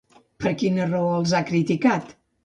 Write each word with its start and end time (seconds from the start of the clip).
Per 0.43 0.53
quina 0.61 0.87
raó 0.93 1.11
els 1.17 1.33
ha 1.35 1.41
criticat? 1.51 2.09